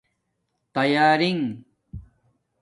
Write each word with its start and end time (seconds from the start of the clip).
تیارنگ 0.73 1.43